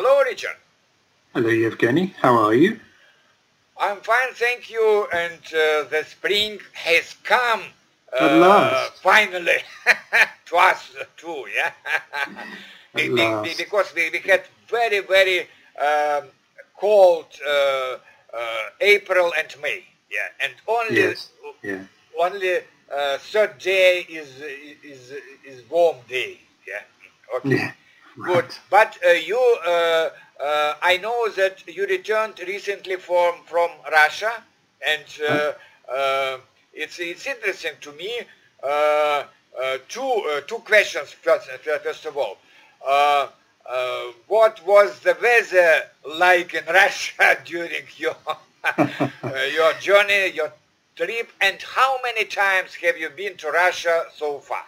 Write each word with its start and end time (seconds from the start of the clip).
Hello, 0.00 0.22
Richard. 0.22 0.54
Hello, 1.34 1.48
Evgeny. 1.50 2.12
How 2.22 2.32
are 2.46 2.54
you? 2.54 2.78
I'm 3.80 3.96
fine, 3.96 4.32
thank 4.34 4.70
you. 4.70 5.08
And 5.12 5.42
uh, 5.46 5.88
the 5.90 6.04
spring 6.08 6.60
has 6.74 7.16
come. 7.24 7.62
At 8.16 8.38
last. 8.38 9.02
Finally. 9.02 9.58
to 10.46 10.56
us 10.56 10.94
too, 11.16 11.46
yeah? 11.52 11.72
At 12.94 13.10
last. 13.10 13.58
because 13.58 13.92
we, 13.92 14.08
we 14.10 14.20
had 14.20 14.44
very, 14.70 15.00
very 15.00 15.40
um, 15.82 16.28
cold 16.78 17.26
uh, 17.44 17.50
uh, 17.52 17.98
April 18.80 19.32
and 19.36 19.48
May. 19.60 19.82
Yeah, 20.12 20.44
and 20.44 20.52
only 20.68 21.00
Yes. 21.00 21.30
Yeah. 21.64 21.82
only 22.20 22.58
uh, 22.58 23.18
third 23.18 23.58
day 23.58 24.06
is 24.08 24.30
is 24.84 25.12
is 25.44 25.68
warm 25.68 25.96
day. 26.08 26.38
Yeah. 26.68 26.82
Okay. 27.38 27.56
Yeah. 27.56 27.72
Good. 28.24 28.46
But 28.70 28.98
uh, 29.06 29.10
you, 29.10 29.38
uh, 29.66 30.10
uh, 30.42 30.74
I 30.82 30.98
know 30.98 31.28
that 31.30 31.62
you 31.68 31.86
returned 31.86 32.40
recently 32.46 32.96
from 32.96 33.34
from 33.46 33.70
Russia, 33.90 34.32
and 34.86 35.04
uh, 35.28 35.52
uh, 35.92 36.38
it's 36.72 36.98
it's 36.98 37.26
interesting 37.26 37.72
to 37.80 37.92
me. 37.92 38.12
Uh, 38.62 39.24
uh, 39.60 39.78
two 39.88 40.00
uh, 40.02 40.40
two 40.46 40.58
questions 40.58 41.10
first, 41.12 41.48
first 41.84 42.06
of 42.06 42.16
all. 42.16 42.38
Uh, 42.86 43.28
uh, 43.68 44.12
what 44.28 44.64
was 44.66 44.98
the 45.00 45.16
weather 45.20 45.82
like 46.18 46.54
in 46.54 46.64
Russia 46.72 47.36
during 47.44 47.84
your 47.96 48.16
uh, 48.64 49.08
your 49.52 49.72
journey, 49.74 50.30
your 50.30 50.52
trip, 50.96 51.30
and 51.40 51.60
how 51.62 51.98
many 52.02 52.24
times 52.24 52.74
have 52.74 52.96
you 52.96 53.10
been 53.10 53.36
to 53.36 53.50
Russia 53.50 54.06
so 54.14 54.38
far? 54.38 54.64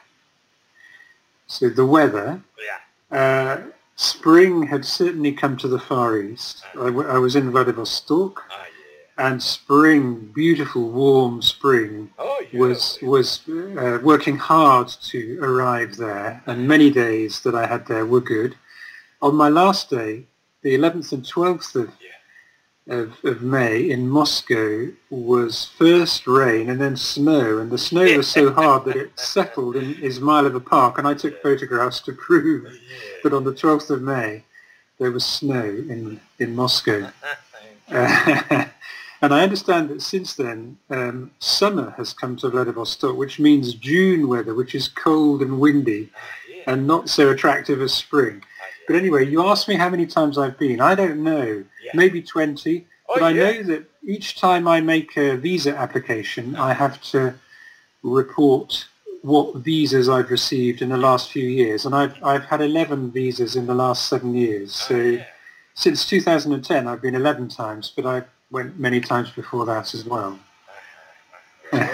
So 1.46 1.68
the 1.68 1.86
weather. 1.86 2.40
Uh, 3.10 3.58
spring 3.96 4.66
had 4.66 4.84
certainly 4.84 5.32
come 5.32 5.56
to 5.58 5.68
the 5.68 5.78
Far 5.78 6.18
East. 6.18 6.62
I, 6.74 6.86
w- 6.86 7.08
I 7.08 7.18
was 7.18 7.36
in 7.36 7.50
Vladivostok, 7.50 8.42
Ah, 8.50 8.64
yeah. 9.18 9.26
and 9.28 9.42
spring, 9.42 10.30
beautiful, 10.34 10.90
warm 10.90 11.42
spring, 11.42 12.10
Oh, 12.18 12.40
yeah. 12.52 12.60
was 12.60 12.98
was 13.02 13.40
uh, 13.48 13.98
working 14.02 14.36
hard 14.36 14.88
to 15.10 15.38
arrive 15.42 15.96
there, 15.96 16.42
and 16.46 16.66
many 16.68 16.90
days 16.90 17.40
that 17.42 17.54
I 17.54 17.66
had 17.66 17.86
there 17.86 18.06
were 18.06 18.20
good. 18.22 18.54
On 19.22 19.34
my 19.34 19.48
last 19.48 19.90
day, 19.90 20.24
the 20.62 20.74
11th 20.74 21.12
and 21.12 21.22
12th 21.24 21.74
of, 21.76 21.90
of, 22.88 23.12
of 23.24 23.42
May 23.42 23.88
in 23.88 24.08
Moscow 24.08 24.88
was 25.10 25.66
first 25.78 26.26
rain 26.26 26.68
and 26.68 26.80
then 26.80 26.96
snow, 26.96 27.58
and 27.58 27.70
the 27.70 27.78
snow 27.78 28.16
was 28.16 28.28
so 28.28 28.52
hard 28.52 28.84
that 28.86 28.96
it 28.96 29.12
settled 29.18 29.76
in 29.76 29.94
Izmailova 29.96 30.64
Park, 30.64 30.98
and 30.98 31.06
I 31.06 31.14
took 31.14 31.42
photographs 31.42 32.00
to 32.00 32.12
prove 32.12 32.66
that 33.22 33.32
on 33.32 33.44
the 33.44 33.52
12th 33.52 33.90
of 33.90 34.02
May 34.02 34.44
there 34.98 35.10
was 35.10 35.24
snow 35.24 35.64
in, 35.64 36.20
in 36.38 36.54
Moscow. 36.54 37.10
Uh, 37.88 38.66
and 39.22 39.34
I 39.34 39.42
understand 39.42 39.88
that 39.88 40.02
since 40.02 40.34
then, 40.34 40.78
um, 40.90 41.30
summer 41.38 41.94
has 41.96 42.12
come 42.12 42.36
to 42.36 42.50
Vladivostok, 42.50 43.16
which 43.16 43.38
means 43.38 43.74
June 43.74 44.28
weather, 44.28 44.54
which 44.54 44.74
is 44.74 44.88
cold 44.88 45.42
and 45.42 45.58
windy 45.58 46.10
and 46.66 46.86
not 46.86 47.08
so 47.08 47.30
attractive 47.30 47.80
as 47.80 47.92
spring. 47.92 48.42
But 48.90 48.96
anyway, 48.98 49.24
you 49.24 49.46
asked 49.46 49.68
me 49.68 49.76
how 49.76 49.88
many 49.88 50.04
times 50.04 50.36
I've 50.36 50.58
been. 50.58 50.80
I 50.80 50.96
don't 50.96 51.22
know, 51.22 51.62
Yeah. 51.80 51.92
maybe 51.94 52.20
20. 52.20 52.88
Oh, 53.08 53.14
but 53.14 53.22
I 53.22 53.32
know 53.32 53.62
that 53.62 53.84
each 54.04 54.36
time 54.36 54.66
I 54.66 54.80
make 54.80 55.16
a 55.16 55.36
visa 55.36 55.76
application, 55.76 56.56
I 56.56 56.72
have 56.72 57.00
to 57.12 57.34
report 58.02 58.88
what 59.22 59.54
visas 59.58 60.08
I've 60.08 60.28
received 60.32 60.82
in 60.82 60.88
the 60.88 60.96
last 60.96 61.30
few 61.30 61.46
years. 61.48 61.86
And 61.86 61.94
I've, 61.94 62.16
I've 62.24 62.42
had 62.46 62.60
11 62.60 63.12
visas 63.12 63.54
in 63.54 63.66
the 63.68 63.76
last 63.76 64.08
seven 64.08 64.34
years. 64.34 64.70
Oh, 64.86 64.88
so 64.88 64.96
yeah. 64.96 65.24
since 65.74 66.04
2010, 66.08 66.88
I've 66.88 67.00
been 67.00 67.14
11 67.14 67.46
times, 67.50 67.92
but 67.94 68.04
I 68.06 68.24
went 68.50 68.76
many 68.76 69.00
times 69.00 69.30
before 69.30 69.66
that 69.66 69.94
as 69.94 70.04
well. 70.04 70.36
Very 71.70 71.86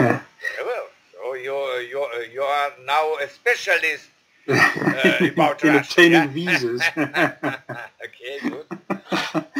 well. 0.65 0.87
So 1.13 1.35
you 1.35 1.55
you 1.91 2.09
you 2.33 2.41
are 2.41 2.71
now 2.87 3.17
a 3.23 3.29
specialist 3.29 4.09
uh, 4.49 5.19
about 5.33 5.63
obtaining 5.65 6.29
visas. 6.39 6.83
okay, 6.97 8.41
good. 8.49 8.67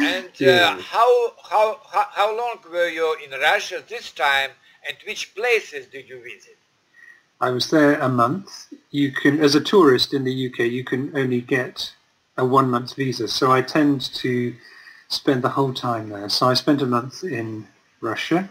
And 0.03 0.25
uh, 0.25 0.37
Yeah. 0.39 0.79
how, 0.79 1.09
how 1.49 1.79
how 1.91 2.05
how 2.11 2.37
long 2.37 2.57
were 2.71 2.89
you 2.89 3.15
in 3.23 3.31
Russia 3.39 3.83
this 3.87 4.11
time, 4.11 4.51
and 4.87 4.97
which 5.05 5.33
places 5.35 5.87
did 5.87 6.07
you 6.09 6.21
visit? 6.21 6.57
I 7.39 7.49
was 7.51 7.69
there 7.69 7.99
a 7.99 8.09
month. 8.09 8.67
You 8.91 9.11
can, 9.11 9.39
as 9.39 9.53
a 9.55 9.61
tourist 9.61 10.13
in 10.13 10.23
the 10.23 10.47
UK, 10.47 10.59
you 10.77 10.83
can 10.83 11.15
only 11.15 11.41
get 11.41 11.93
a 12.37 12.45
one 12.45 12.69
month 12.69 12.95
visa. 12.95 13.27
So 13.27 13.51
I 13.51 13.61
tend 13.61 14.01
to 14.15 14.55
spend 15.09 15.41
the 15.43 15.49
whole 15.49 15.73
time 15.73 16.09
there. 16.09 16.29
So 16.29 16.47
I 16.47 16.53
spent 16.55 16.81
a 16.81 16.85
month 16.85 17.23
in 17.23 17.67
Russia. 18.01 18.49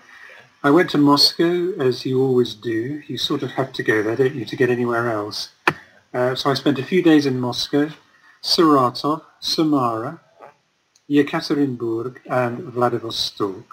I 0.62 0.70
went 0.70 0.90
to 0.90 0.98
Moscow, 0.98 1.72
as 1.80 2.04
you 2.06 2.22
always 2.22 2.54
do. 2.54 3.02
You 3.06 3.18
sort 3.18 3.42
of 3.42 3.50
have 3.52 3.72
to 3.74 3.82
go 3.82 4.02
there, 4.02 4.16
don't 4.16 4.34
you, 4.34 4.44
to 4.44 4.56
get 4.56 4.70
anywhere 4.70 5.10
else. 5.10 5.50
Uh, 6.12 6.34
so 6.34 6.50
I 6.50 6.54
spent 6.54 6.78
a 6.78 6.84
few 6.84 7.02
days 7.02 7.26
in 7.26 7.40
Moscow, 7.40 7.90
Saratov, 8.42 9.22
Samara, 9.40 10.20
Yekaterinburg, 11.10 12.18
and 12.26 12.58
Vladivostok. 12.58 13.64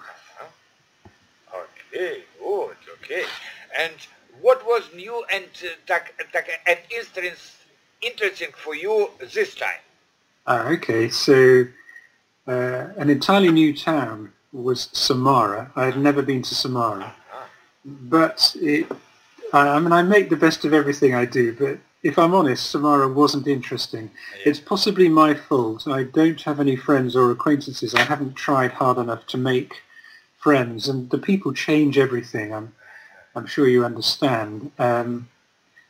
Okay, 1.53 2.23
good. 2.39 2.75
Okay. 3.01 3.23
And 3.77 3.93
what 4.41 4.65
was 4.65 4.83
new 4.93 5.23
and 5.31 5.45
uh, 5.89 5.99
and 6.67 6.77
interesting 6.89 7.31
interesting 8.01 8.49
for 8.55 8.75
you 8.75 9.09
this 9.33 9.55
time? 9.55 9.81
Ah, 10.45 10.67
okay. 10.69 11.09
So 11.09 11.65
uh, 12.47 12.87
an 12.97 13.09
entirely 13.09 13.51
new 13.51 13.75
town 13.75 14.33
was 14.51 14.89
Samara. 14.91 15.71
I 15.75 15.85
had 15.85 15.97
never 15.97 16.21
been 16.21 16.41
to 16.43 16.55
Samara, 16.55 17.15
but 17.85 18.55
it, 18.61 18.91
I, 19.53 19.69
I 19.69 19.79
mean, 19.79 19.91
I 19.91 20.03
make 20.03 20.29
the 20.29 20.35
best 20.35 20.65
of 20.65 20.73
everything 20.73 21.15
I 21.15 21.25
do. 21.25 21.53
But 21.53 21.79
if 22.03 22.19
I'm 22.19 22.35
honest, 22.35 22.69
Samara 22.69 23.07
wasn't 23.07 23.47
interesting. 23.47 24.11
It's 24.45 24.59
possibly 24.59 25.09
my 25.09 25.33
fault. 25.33 25.87
I 25.87 26.03
don't 26.03 26.41
have 26.43 26.59
any 26.59 26.75
friends 26.75 27.15
or 27.15 27.31
acquaintances. 27.31 27.95
I 27.95 28.01
haven't 28.03 28.35
tried 28.35 28.73
hard 28.73 28.97
enough 28.97 29.25
to 29.27 29.37
make 29.37 29.81
friends, 30.37 30.89
and 30.89 31.09
the 31.09 31.17
people 31.17 31.53
change 31.53 31.97
everything. 31.97 32.53
I'm, 32.53 32.73
I'm 33.35 33.47
sure 33.47 33.67
you 33.67 33.85
understand. 33.85 34.71
Um, 34.79 35.29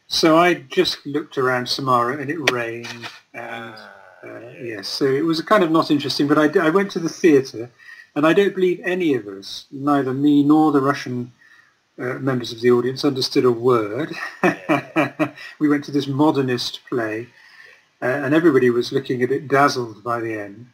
so 0.08 0.38
I 0.38 0.54
just 0.56 1.06
looked 1.06 1.38
around 1.38 1.70
Samara, 1.70 2.18
and 2.18 2.30
it 2.30 2.52
rained, 2.52 3.08
and 3.34 3.76
uh, 4.24 4.40
yes, 4.62 4.88
so 4.88 5.06
it 5.06 5.26
was 5.26 5.42
kind 5.42 5.64
of 5.64 5.72
not 5.72 5.92
interesting, 5.92 6.28
but 6.28 6.38
I, 6.38 6.48
d- 6.48 6.60
I 6.60 6.70
went 6.70 6.92
to 6.92 7.00
the 7.00 7.10
theatre, 7.10 7.72
and 8.16 8.28
I 8.28 8.34
don't 8.34 8.56
believe 8.56 8.82
any 8.86 9.16
of 9.16 9.28
us, 9.28 9.66
neither 9.72 10.14
me 10.14 10.44
nor 10.44 10.72
the 10.72 10.82
Russian 10.82 11.32
uh, 12.00 12.16
members 12.16 12.52
of 12.54 12.62
the 12.62 12.72
audience, 12.72 13.06
understood 13.06 13.46
a 13.46 13.52
word. 13.52 14.14
we 15.60 15.70
went 15.70 15.84
to 15.86 15.92
this 15.92 16.08
modernist 16.08 16.82
play, 16.90 17.28
uh, 18.02 18.06
and 18.06 18.34
everybody 18.34 18.70
was 18.70 18.92
looking 18.92 19.24
a 19.24 19.28
bit 19.28 19.48
dazzled 19.48 20.04
by 20.04 20.20
the 20.20 20.34
end. 20.40 20.68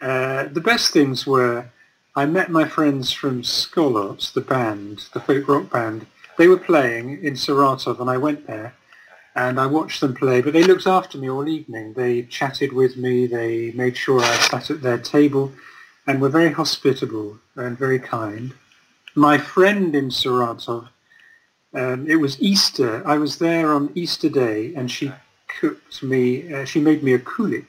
Uh, 0.00 0.44
the 0.44 0.60
best 0.60 0.92
things 0.92 1.26
were 1.26 1.66
I 2.16 2.26
met 2.26 2.50
my 2.50 2.68
friends 2.68 3.12
from 3.12 3.42
Skolot, 3.42 4.32
the 4.32 4.40
band, 4.40 5.06
the 5.12 5.20
folk 5.20 5.48
rock 5.48 5.70
band. 5.70 6.06
They 6.38 6.46
were 6.46 6.58
playing 6.58 7.24
in 7.24 7.34
Saratov, 7.34 8.00
and 8.00 8.08
I 8.10 8.18
went 8.18 8.46
there 8.46 8.74
and 9.34 9.58
I 9.58 9.66
watched 9.66 10.00
them 10.00 10.14
play, 10.14 10.40
but 10.40 10.52
they 10.52 10.62
looked 10.62 10.86
after 10.86 11.18
me 11.18 11.28
all 11.28 11.48
evening. 11.48 11.94
They 11.94 12.22
chatted 12.22 12.72
with 12.72 12.96
me, 12.96 13.26
they 13.26 13.72
made 13.72 13.96
sure 13.96 14.20
I 14.20 14.36
sat 14.36 14.70
at 14.70 14.82
their 14.82 14.98
table, 14.98 15.52
and 16.06 16.20
were 16.20 16.28
very 16.28 16.52
hospitable 16.52 17.38
and 17.56 17.76
very 17.76 17.98
kind. 17.98 18.54
My 19.14 19.38
friend 19.38 19.94
in 19.94 20.10
Saratov, 20.10 20.88
um, 21.74 22.06
it 22.08 22.16
was 22.16 22.40
Easter. 22.40 23.02
I 23.06 23.18
was 23.18 23.38
there 23.38 23.70
on 23.72 23.90
Easter 23.94 24.28
Day, 24.28 24.72
and 24.74 24.90
she 24.90 25.12
cooked 25.60 26.02
me, 26.02 26.52
uh, 26.52 26.64
she 26.64 26.80
made 26.80 27.02
me 27.02 27.14
a 27.14 27.18
kulich, 27.18 27.66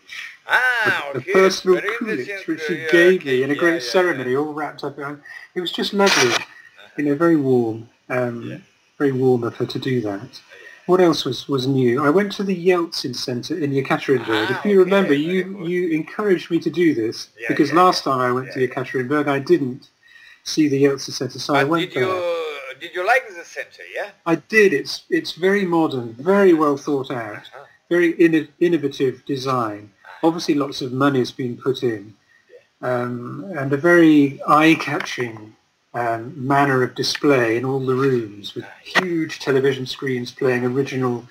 Ah, 0.47 1.11
a 1.13 1.17
okay. 1.17 1.33
personal 1.33 1.79
Very 1.81 1.89
kulich, 1.97 2.47
which 2.47 2.61
she 2.61 2.85
Uh, 2.85 2.91
gave 2.91 3.21
okay, 3.21 3.37
me 3.37 3.43
in 3.43 3.51
a 3.51 3.53
yeah, 3.53 3.59
great 3.59 3.81
yeah, 3.83 3.89
ceremony, 3.95 4.31
yeah. 4.31 4.37
all 4.37 4.53
wrapped 4.53 4.83
up. 4.83 4.97
in- 4.99 5.21
It 5.55 5.61
was 5.61 5.71
just 5.71 5.93
lovely, 5.93 6.33
you 6.97 7.05
know, 7.05 7.15
very 7.15 7.35
warm, 7.35 7.89
um, 8.09 8.61
very 8.97 9.11
warm 9.11 9.43
of 9.43 9.55
her 9.57 9.65
to 9.65 9.79
do 9.79 10.01
that. 10.01 10.41
What 10.85 11.01
else 11.01 11.25
was, 11.25 11.49
was 11.49 11.65
new? 11.65 12.03
I 12.05 12.11
went 12.11 12.31
to 12.33 12.43
the 12.43 12.55
Yeltsin 12.55 13.15
Center 13.15 13.57
in 13.57 13.71
Yekaterinburg. 13.71 14.45
Ah, 14.49 14.59
if 14.59 14.65
you 14.65 14.79
okay, 14.81 14.89
remember, 14.89 15.13
you, 15.15 15.65
you 15.65 15.89
encouraged 15.89 16.51
me 16.51 16.59
to 16.59 16.69
do 16.69 16.93
this 16.93 17.29
Yeah, 17.39 17.47
because 17.47 17.69
yeah, 17.71 17.81
last 17.81 18.03
time 18.03 18.19
I 18.19 18.31
went 18.31 18.51
to 18.51 18.61
yeah. 18.61 18.67
Yekaterinburg, 18.67 19.27
I 19.27 19.39
didn't 19.39 19.89
see 20.43 20.67
the 20.69 20.83
Yeltsin 20.83 21.13
Center, 21.13 21.39
so 21.39 21.55
I 21.55 21.63
went 21.63 21.91
there. 21.95 22.05
Did 22.79 22.93
you 22.95 23.05
like 23.05 23.23
the 23.27 23.43
center? 23.45 23.83
Yeah. 23.93 24.09
I 24.25 24.35
did. 24.35 24.73
It's 24.73 25.03
it's 25.09 25.33
very 25.33 25.65
modern, 25.65 26.13
very 26.13 26.53
well 26.53 26.77
thought 26.77 27.11
out, 27.11 27.37
Uh-huh. 27.37 27.65
very 27.89 28.13
inno- 28.13 28.47
innovative 28.59 29.23
design. 29.25 29.91
Obviously, 30.23 30.55
lots 30.55 30.81
of 30.81 30.91
money 30.91 31.19
has 31.19 31.31
been 31.31 31.55
put 31.57 31.83
in, 31.83 32.13
um, 32.81 33.45
and 33.57 33.71
a 33.73 33.77
very 33.77 34.39
eye-catching 34.47 35.55
um, 35.93 36.33
manner 36.35 36.83
of 36.83 36.95
display 36.95 37.57
in 37.57 37.63
all 37.65 37.79
the 37.85 37.95
rooms, 37.95 38.55
with 38.55 38.65
huge 38.83 39.39
television 39.39 39.85
screens 39.85 40.31
playing 40.31 40.65
original 40.65 41.25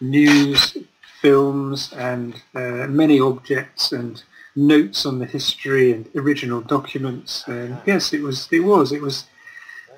news, 0.00 0.76
films, 1.20 1.92
and 1.94 2.34
uh, 2.54 2.86
many 2.88 3.20
objects 3.20 3.92
and 3.92 4.22
notes 4.56 5.06
on 5.06 5.18
the 5.20 5.26
history 5.26 5.92
and 5.92 6.08
original 6.16 6.60
documents. 6.60 7.44
And 7.46 7.78
yes, 7.86 8.12
it 8.12 8.20
was, 8.22 8.48
it 8.50 8.60
was, 8.60 8.90
it 8.92 9.00
was 9.00 9.24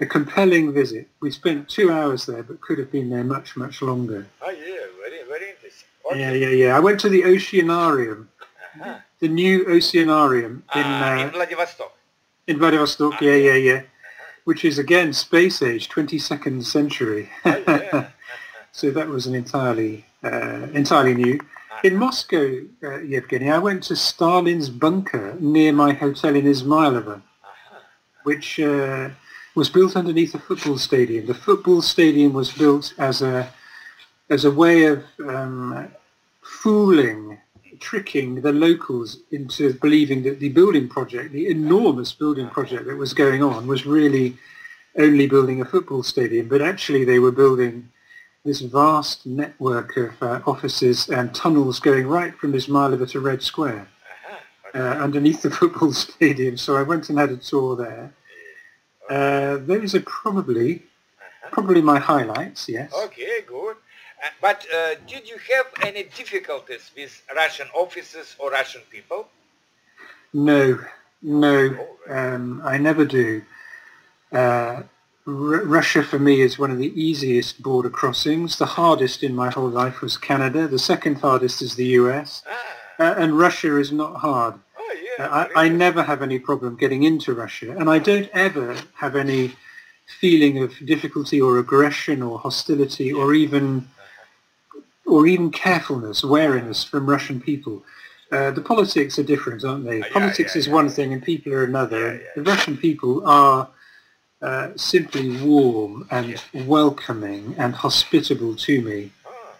a 0.03 0.07
compelling 0.07 0.73
visit. 0.73 1.09
We 1.21 1.31
spent 1.31 1.69
two 1.69 1.91
hours 1.93 2.27
there, 2.27 2.43
but 2.43 2.61
could 2.61 2.79
have 2.79 2.91
been 2.91 3.09
there 3.09 3.25
much, 3.25 3.57
much 3.57 3.81
longer. 3.83 4.27
Oh 4.43 4.51
yeah, 4.51 4.87
very, 5.03 5.21
very 5.29 5.51
interesting. 5.51 5.89
Yeah, 6.15 6.33
yeah, 6.33 6.49
yeah. 6.49 6.77
I 6.77 6.81
went 6.81 6.99
to 7.01 7.09
the 7.09 7.23
Oceanarium, 7.23 8.27
Uh-huh. 8.81 8.97
the 9.21 9.29
new 9.29 9.65
Oceanarium 9.77 10.55
in 10.81 10.87
Ah, 10.91 11.13
uh, 11.13 11.23
in 11.25 11.31
Vladivostok. 11.31 11.93
in 12.49 12.59
Vladivostok. 12.59 13.21
Yeah, 13.21 13.37
yeah, 13.49 13.55
yeah. 13.71 13.81
Which 14.45 14.65
is 14.65 14.77
again 14.87 15.13
space 15.13 15.63
age, 15.63 15.89
22nd 15.89 16.65
century. 16.65 17.25
Oh, 17.45 17.63
yeah. 17.69 18.09
so 18.73 18.91
that 18.91 19.09
was 19.09 19.27
an 19.29 19.35
entirely 19.37 20.05
uh, 20.25 20.67
entirely 20.83 21.15
new. 21.15 21.39
In 21.85 21.95
Moscow, 21.97 22.45
uh, 22.89 22.99
Yevgeny, 23.13 23.49
I 23.51 23.59
went 23.59 23.83
to 23.85 23.95
Stalin's 23.97 24.69
bunker 24.85 25.37
near 25.41 25.73
my 25.73 25.93
hotel 25.93 26.35
in 26.41 26.45
Izmailova, 26.55 27.17
which 28.25 28.59
uh, 28.61 29.09
was 29.55 29.69
built 29.69 29.97
underneath 29.97 30.35
a 30.35 30.39
football 30.39 30.79
stadium. 30.79 31.27
The 31.27 31.35
football 31.35 31.83
stadium 31.83 32.33
was 32.33 32.53
built 32.53 32.95
as 32.99 33.23
a 33.23 33.53
as 34.31 34.45
a 34.45 34.51
way 34.51 34.85
of 34.85 35.05
um, 35.27 35.89
fooling, 36.41 37.39
tricking 37.81 38.41
the 38.41 38.53
locals 38.53 39.19
into 39.31 39.75
believing 39.75 40.23
that 40.23 40.41
the 40.41 40.49
building 40.49 40.89
project, 40.89 41.33
the 41.33 41.49
enormous 41.49 42.13
building 42.13 42.49
project 42.49 42.87
that 42.87 42.97
was 42.97 43.13
going 43.13 43.43
on, 43.43 43.67
was 43.67 43.85
really 43.85 44.39
only 44.99 45.27
building 45.27 45.61
a 45.61 45.65
football 45.65 46.03
stadium, 46.03 46.49
but 46.49 46.63
actually 46.63 47.05
they 47.05 47.19
were 47.19 47.33
building 47.33 47.89
this 48.45 48.61
vast 48.61 49.25
network 49.25 49.97
of 49.97 50.23
uh, 50.23 50.41
offices 50.47 51.09
and 51.09 51.35
tunnels 51.35 51.79
going 51.79 52.07
right 52.07 52.35
from 52.35 52.53
Ismailova 52.53 53.09
to 53.11 53.21
Red 53.21 53.43
Square 53.43 53.87
uh, 54.75 54.79
underneath 54.79 55.43
the 55.43 55.51
football 55.51 55.93
stadium. 56.07 56.57
So 56.57 56.77
I 56.77 56.83
went 56.83 57.09
and 57.09 57.19
had 57.19 57.31
a 57.31 57.37
tour 57.37 57.77
there. 57.77 58.13
Uh, 59.13 59.59
those 59.71 59.95
are 59.95 60.01
probably 60.23 60.71
probably 61.51 61.83
my 61.83 61.99
highlights. 61.99 62.61
Yes. 62.69 62.91
Okay, 63.07 63.35
good. 63.47 63.77
Uh, 64.25 64.29
but 64.41 64.59
uh, 64.75 64.95
did 65.13 65.29
you 65.29 65.39
have 65.53 65.67
any 65.89 66.05
difficulties 66.05 66.85
with 66.97 67.13
Russian 67.43 67.69
officers 67.75 68.29
or 68.39 68.51
Russian 68.51 68.83
people? 68.91 69.29
No, 70.33 70.79
no, 71.23 71.57
um, 72.09 72.63
I 72.65 72.79
never 72.79 73.05
do. 73.05 73.43
Uh, 74.33 74.83
R- 75.27 75.65
Russia 75.79 76.03
for 76.03 76.19
me 76.19 76.41
is 76.41 76.59
one 76.59 76.71
of 76.71 76.79
the 76.79 76.93
easiest 77.09 77.63
border 77.63 77.91
crossings. 77.91 78.57
The 78.57 78.67
hardest 78.81 79.23
in 79.23 79.35
my 79.35 79.51
whole 79.51 79.69
life 79.83 80.01
was 80.01 80.17
Canada. 80.17 80.67
The 80.67 80.79
second 80.79 81.17
hardest 81.27 81.61
is 81.63 81.75
the 81.75 81.89
US. 82.01 82.43
Ah, 82.49 82.59
Uh, 82.99 83.15
and 83.23 83.31
Russia 83.47 83.73
is 83.79 83.91
not 84.03 84.13
hard. 84.27 84.55
Oh 85.19 85.23
yeah. 85.23 85.49
I, 85.57 85.65
I 85.65 85.69
never 85.69 86.03
have 86.03 86.23
any 86.23 86.39
problem 86.39 86.77
getting 86.77 87.03
into 87.03 87.35
Russia, 87.35 87.77
and 87.77 87.89
I 87.91 87.99
don't 87.99 88.29
ever 88.33 88.77
have 88.95 89.17
any 89.17 89.55
feeling 90.21 90.63
of 90.63 90.75
difficulty 90.85 91.41
or 91.41 91.59
aggression 91.59 92.23
or 92.23 92.39
hostility 92.39 93.13
or 93.13 93.35
even 93.35 93.89
or 95.07 95.27
even 95.27 95.51
carefulness, 95.51 96.23
wariness 96.23 96.85
from 96.85 97.09
Russian 97.09 97.41
people. 97.41 97.85
Uh, 98.31 98.51
the 98.51 98.63
politics 98.63 99.19
are 99.19 99.23
different, 99.23 99.65
aren't 99.65 99.85
they? 99.85 100.01
Uh, 100.01 100.07
yeah, 100.07 100.13
politics 100.13 100.55
yeah, 100.55 100.61
is 100.61 100.67
yeah, 100.67 100.73
one 100.73 100.89
thing 100.89 101.13
and 101.13 101.23
people 101.23 101.53
are 101.53 101.65
another. 101.65 102.23
The 102.35 102.43
Russian 102.43 102.77
people 102.79 103.27
are 103.27 103.69
uh, 104.41 104.71
simply 104.77 105.37
warm 105.43 106.07
and 106.11 106.41
welcoming 106.55 107.55
and 107.59 107.75
hospitable 107.75 108.57
to 108.57 108.81
me 108.81 109.11
Ah, 109.27 109.55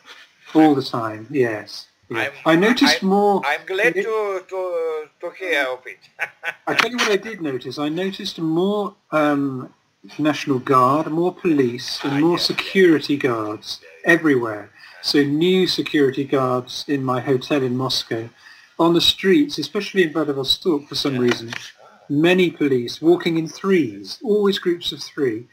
all 0.55 0.75
the 0.75 0.83
time. 0.83 1.27
Yes. 1.31 1.87
Yeah. 2.17 2.31
I'm- 2.47 2.61
noticed 2.61 3.03
I'm- 3.03 3.07
more. 3.09 3.43
I'm 3.45 3.65
glad 3.67 3.97
It- 3.97 4.03
to, 4.05 4.43
to, 4.49 4.61
to 5.21 5.31
hear 5.39 5.65
of 5.67 5.87
it. 5.87 5.99
I 6.67 6.75
tell 6.75 6.91
you 6.91 6.97
what 6.97 7.11
I 7.11 7.17
did 7.17 7.41
notice. 7.41 7.79
I 7.79 7.89
noticed 7.89 8.39
more 8.39 8.95
um, 9.11 9.73
National 10.19 10.59
Guard, 10.59 11.07
more 11.09 11.35
police, 11.35 12.01
and 12.05 12.13
Ah, 12.15 12.19
more 12.19 12.39
security 12.39 13.17
guards 13.17 13.81
everywhere. 14.05 14.71
So 15.03 15.23
new 15.23 15.67
security 15.67 16.25
guards 16.25 16.85
in 16.89 17.05
my 17.05 17.21
hotel 17.21 17.63
in 17.63 17.77
Moscow. 17.77 18.29
On 18.79 18.95
the 18.95 19.01
streets, 19.01 19.59
especially 19.59 20.03
in 20.05 20.13
Vladivostok 20.13 20.89
for 20.89 20.95
some 20.95 21.19
reason, 21.19 21.53
many 22.09 22.51
police 22.51 23.01
walking 23.03 23.37
in 23.39 23.47
threes, 23.49 24.19
always 24.25 24.59
groups 24.59 24.93
of 24.93 25.01
three. 25.03 25.47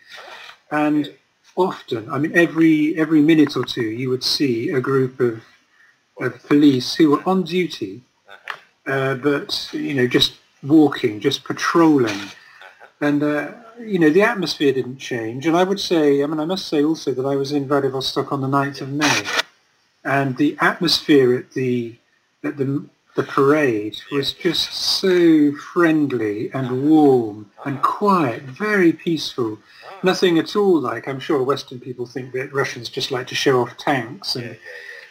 And 0.72 1.14
often, 1.56 2.10
I 2.12 2.18
mean 2.20 2.36
every 2.38 2.96
every 2.98 3.22
minute 3.22 3.56
or 3.58 3.66
two, 3.66 3.84
you 4.02 4.10
would 4.10 4.24
see 4.24 4.70
a 4.70 4.80
group 4.80 5.20
of, 5.20 5.42
of 6.20 6.44
police 6.48 6.96
who 6.96 7.12
were 7.12 7.24
on 7.26 7.44
duty 7.44 8.02
uh, 8.90 9.16
but 9.16 9.70
you 9.72 9.94
know, 9.94 10.08
just 10.08 10.34
walking, 10.64 11.20
just 11.20 11.44
patrolling, 11.44 12.20
and 13.02 13.22
uh, 13.22 13.52
you 13.80 14.00
know, 14.00 14.10
the 14.10 14.24
atmosphere 14.24 14.74
didn't 14.74 14.98
change. 14.98 15.46
And 15.46 15.56
I 15.56 15.64
would 15.64 15.80
say, 15.80 16.24
I 16.24 16.26
mean, 16.26 16.40
I 16.40 16.46
must 16.46 16.68
say 16.68 16.84
also 16.84 17.14
that 17.14 17.26
I 17.26 17.36
was 17.36 17.52
in 17.52 17.68
Vladivostok 17.68 18.32
on 18.32 18.42
the 18.42 18.48
9th 18.48 18.82
of 18.82 18.90
May, 18.90 19.24
and 20.04 20.38
the 20.38 20.58
atmosphere 20.60 21.36
at 21.38 21.52
the 21.52 21.96
at 22.44 22.58
the 22.58 22.86
the 23.16 23.24
parade 23.24 23.98
was 24.12 24.34
just 24.34 24.72
so 24.74 25.52
friendly 25.52 26.50
and 26.54 26.90
warm 26.90 27.52
and 27.66 27.82
quiet, 27.82 28.44
very 28.44 28.94
peaceful. 28.94 29.60
Nothing 30.02 30.40
at 30.40 30.56
all 30.56 30.80
like 30.80 31.08
I'm 31.08 31.20
sure 31.20 31.44
Western 31.44 31.80
people 31.80 32.06
think 32.06 32.32
that 32.32 32.54
Russians 32.54 32.90
just 32.90 33.12
like 33.12 33.28
to 33.28 33.36
show 33.36 33.62
off 33.62 33.78
tanks 33.78 34.36
and 34.36 34.58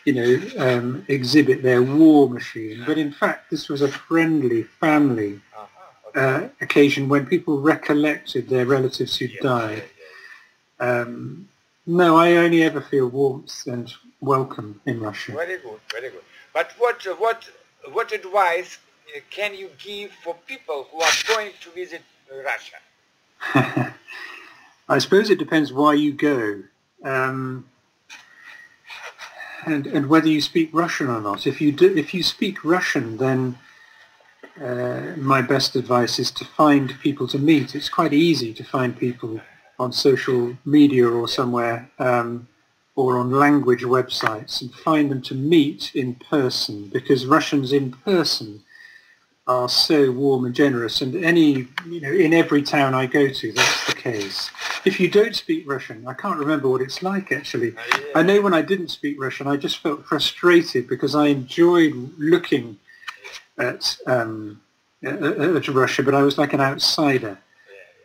you 0.09 0.15
know, 0.15 0.33
um, 0.67 1.05
exhibit 1.09 1.63
their 1.63 1.83
war 1.83 2.31
machine. 2.31 2.83
But 2.87 2.97
in 2.97 3.13
fact, 3.13 3.51
this 3.51 3.69
was 3.69 3.81
a 3.83 3.89
friendly 4.09 4.63
family 4.85 5.35
Uh-huh. 5.55 6.21
uh, 6.23 6.49
occasion 6.67 7.03
when 7.13 7.23
people 7.35 7.55
recollected 7.75 8.43
their 8.49 8.67
relatives 8.77 9.13
who'd 9.19 9.37
died. 9.57 9.85
Um, 10.89 11.49
no, 12.01 12.09
I 12.17 12.29
only 12.45 12.61
ever 12.71 12.81
feel 12.93 13.07
warmth 13.21 13.67
and 13.75 13.87
welcome 14.33 14.71
in 14.91 14.97
Russia. 15.09 15.33
Very 15.33 15.59
good, 15.67 15.81
very 15.97 16.11
good. 16.15 16.27
But 16.57 16.69
what 16.83 16.99
what 17.25 17.41
what 17.97 18.09
advice 18.21 18.71
uh, 18.79 19.21
can 19.39 19.51
you 19.61 19.69
give 19.89 20.11
for 20.25 20.35
people 20.53 20.79
who 20.91 20.99
are 21.09 21.19
going 21.35 21.51
to 21.65 21.69
visit 21.83 22.03
Russia? 22.51 22.79
I 24.95 24.99
suppose 25.05 25.27
it 25.35 25.39
depends 25.47 25.69
why 25.81 25.93
you 26.05 26.13
go. 26.33 26.41
Um, 27.15 27.41
and, 29.73 29.87
and 29.87 30.07
whether 30.07 30.29
you 30.29 30.41
speak 30.41 30.71
Russian 30.73 31.09
or 31.09 31.21
not. 31.21 31.47
If 31.47 31.61
you 31.61 31.73
do, 31.73 31.97
if 31.97 32.15
you 32.15 32.23
speak 32.23 32.65
Russian, 32.65 33.17
then 33.19 33.59
uh, 34.61 35.15
my 35.17 35.41
best 35.43 35.77
advice 35.77 36.19
is 36.19 36.31
to 36.33 36.45
find 36.45 36.99
people 37.01 37.29
to 37.29 37.39
meet. 37.39 37.75
It's 37.75 37.89
quite 37.89 38.13
easy 38.13 38.53
to 38.55 38.65
find 38.65 38.97
people 38.97 39.41
on 39.79 39.93
social 39.93 40.57
media 40.65 41.09
or 41.09 41.29
somewhere, 41.29 41.89
um, 41.99 42.49
or 42.97 43.19
on 43.19 43.31
language 43.31 43.83
websites, 43.83 44.61
and 44.61 44.73
find 44.75 45.11
them 45.11 45.23
to 45.23 45.35
meet 45.35 45.95
in 45.95 46.17
person 46.17 46.89
because 46.89 47.27
Russians 47.27 47.73
in 47.73 47.93
person 47.93 48.65
are 49.49 49.69
so 49.69 50.11
warm 50.13 50.45
and 50.45 50.55
generous 50.55 51.01
and 51.01 51.17
any 51.25 51.67
you 51.87 52.01
know 52.03 52.13
in 52.13 52.35
every 52.35 52.63
town 52.63 52.95
I 52.95 53.07
go 53.07 53.29
to 53.29 53.53
that's 53.53 53.87
the 53.87 53.95
case. 53.95 54.51
If 54.85 55.01
you 55.01 55.09
don't 55.11 55.35
speak 55.35 55.65
Russian 55.67 56.07
I 56.07 56.13
can't 56.15 56.39
remember 56.39 56.69
what 56.69 56.83
it's 56.83 57.03
like 57.03 57.33
actually. 57.33 57.71
Uh, 57.77 57.81
yeah. 57.99 58.05
I 58.15 58.23
know 58.23 58.41
when 58.43 58.53
I 58.55 58.61
didn't 58.63 58.89
speak 58.89 59.21
Russian 59.21 59.47
I 59.47 59.57
just 59.57 59.79
felt 59.79 60.05
frustrated 60.05 60.87
because 60.87 61.15
I 61.15 61.27
enjoyed 61.29 61.95
looking 62.19 62.79
at 63.57 63.97
um, 64.07 64.61
at, 65.03 65.23
at 65.23 65.69
Russia 65.69 66.03
but 66.03 66.15
I 66.15 66.23
was 66.23 66.37
like 66.39 66.53
an 66.53 66.61
outsider. 66.61 67.39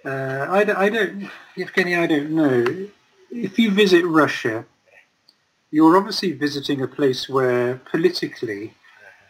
Uh, 0.05 0.47
I, 0.49 0.63
don't- 0.63 0.77
I 0.77 0.89
don't 0.89 1.29
Evgeny 1.57 1.99
I 1.99 2.07
don't 2.07 2.31
know. 2.31 2.87
If 3.31 3.59
you 3.59 3.69
visit 3.71 4.05
Russia 4.05 4.65
you're 5.71 5.97
obviously 5.97 6.31
visiting 6.31 6.81
a 6.81 6.87
place 6.87 7.27
where 7.27 7.75
politically 7.91 8.73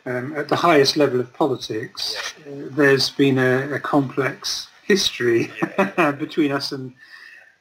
um, 0.06 0.36
at 0.36 0.50
the 0.50 0.56
highest 0.56 0.98
level 0.98 1.20
of 1.20 1.34
politics, 1.34 2.34
uh, 2.46 2.68
there's 2.72 3.10
been 3.10 3.38
a, 3.38 3.74
a 3.74 3.80
complex 3.80 4.68
history 4.84 5.52
between 6.18 6.52
us 6.52 6.72
and, 6.72 6.94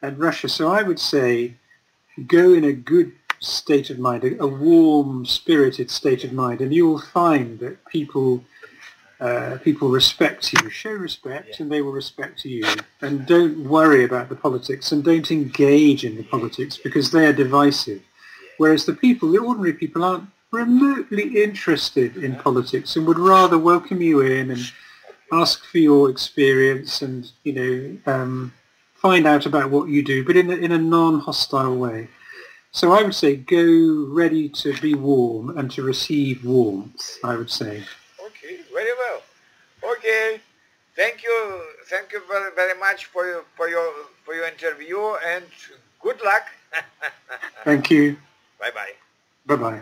and 0.03 0.19
Russia. 0.19 0.49
So 0.49 0.71
I 0.71 0.83
would 0.83 0.99
say 0.99 1.55
go 2.27 2.53
in 2.53 2.65
a 2.65 2.73
good 2.73 3.13
state 3.39 3.91
of 3.91 3.99
mind, 3.99 4.25
a, 4.25 4.43
a 4.43 4.47
warm, 4.47 5.27
spirited 5.27 5.91
state 5.91 6.25
of 6.25 6.33
mind, 6.33 6.61
and 6.61 6.73
you 6.75 6.87
will 6.87 7.01
find 7.01 7.59
that 7.61 7.85
people 7.87 8.45
uh, 9.21 9.57
people 9.63 9.89
respect 9.89 10.53
you. 10.53 10.69
Show 10.69 10.91
respect, 10.91 11.61
and 11.61 11.71
they 11.71 11.81
will 11.81 11.93
respect 11.93 12.45
you. 12.45 12.65
And 13.03 13.25
don't 13.25 13.69
worry 13.69 14.05
about 14.05 14.29
the 14.29 14.35
politics, 14.35 14.91
and 14.91 15.05
don't 15.05 15.31
engage 15.31 16.05
in 16.05 16.17
the 16.17 16.25
politics 16.25 16.77
because 16.77 17.13
they 17.13 17.27
are 17.27 17.33
divisive. 17.33 18.03
Whereas 18.59 18.85
the 18.85 18.95
people, 18.95 19.31
the 19.31 19.39
ordinary 19.39 19.75
people, 19.75 20.03
aren't 20.03 20.29
remotely 20.53 21.43
interested 21.43 22.17
in 22.17 22.37
politics 22.37 22.95
and 22.95 23.07
would 23.07 23.19
rather 23.19 23.59
welcome 23.59 24.01
you 24.01 24.21
in 24.21 24.51
and 24.51 24.73
ask 25.33 25.65
for 25.65 25.79
your 25.79 26.11
experience 26.11 27.03
and 27.03 27.33
you 27.43 27.53
know 27.53 28.13
um, 28.13 28.53
find 28.95 29.27
out 29.27 29.47
about 29.47 29.71
what 29.71 29.89
you 29.89 30.03
do, 30.03 30.25
but 30.25 30.37
in 30.37 30.51
a, 30.51 30.55
in 30.55 30.71
a 30.71 30.79
non-hostile 30.79 31.77
way. 31.77 32.09
So 32.71 32.93
I 32.93 33.03
would 33.03 33.15
say 33.15 33.37
go 33.37 34.07
ready 34.09 34.49
to 34.49 34.79
be 34.81 34.95
warm 34.95 35.59
and 35.59 35.71
to 35.73 35.83
receive 35.83 36.45
warmth. 36.45 37.19
I 37.25 37.37
would 37.37 37.51
say. 37.51 37.85
Okay, 38.27 38.61
very 38.73 38.93
well. 38.97 39.23
Okay. 39.93 40.41
Thank 40.95 41.23
you. 41.23 41.63
Thank 41.87 42.13
you 42.13 42.23
very, 42.29 42.51
very 42.55 42.79
much 42.79 43.07
for 43.07 43.27
your, 43.27 43.45
for 43.57 43.69
your, 43.69 43.93
for 44.25 44.35
your 44.35 44.47
interview 44.47 45.15
and 45.27 45.45
good 46.01 46.21
luck. 46.25 46.45
Thank 47.65 47.91
you. 47.91 48.17
Bye-bye. 48.61 48.93
Bye-bye. 49.47 49.81